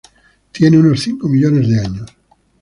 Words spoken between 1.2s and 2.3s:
millones de años.